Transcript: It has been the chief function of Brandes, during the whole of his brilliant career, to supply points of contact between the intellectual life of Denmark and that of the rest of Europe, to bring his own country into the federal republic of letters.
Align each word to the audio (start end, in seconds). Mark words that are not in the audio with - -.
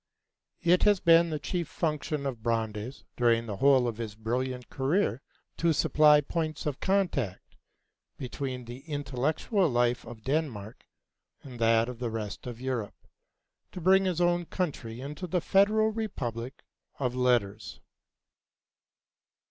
It 0.63 0.81
has 0.81 0.99
been 0.99 1.29
the 1.29 1.37
chief 1.37 1.67
function 1.67 2.25
of 2.25 2.41
Brandes, 2.41 3.03
during 3.17 3.45
the 3.45 3.57
whole 3.57 3.87
of 3.87 3.97
his 3.97 4.15
brilliant 4.15 4.67
career, 4.67 5.21
to 5.57 5.73
supply 5.73 6.21
points 6.21 6.65
of 6.65 6.79
contact 6.79 7.55
between 8.17 8.65
the 8.65 8.79
intellectual 8.89 9.69
life 9.69 10.03
of 10.03 10.23
Denmark 10.23 10.87
and 11.43 11.59
that 11.59 11.87
of 11.87 11.99
the 11.99 12.09
rest 12.09 12.47
of 12.47 12.59
Europe, 12.59 13.07
to 13.73 13.79
bring 13.79 14.05
his 14.05 14.19
own 14.19 14.45
country 14.45 15.01
into 15.01 15.27
the 15.27 15.39
federal 15.39 15.89
republic 15.91 16.63
of 16.97 17.13
letters. 17.13 17.79